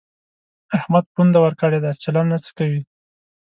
احمد 0.77 1.05
پونده 1.13 1.39
ورکړې 1.41 1.79
ده؛ 1.83 1.91
چلم 2.03 2.25
نه 2.33 2.37
څکوي. 2.45 2.81